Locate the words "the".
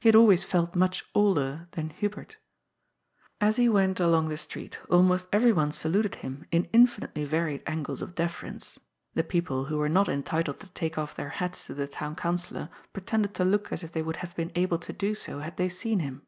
4.28-4.36, 9.14-9.22, 11.74-11.86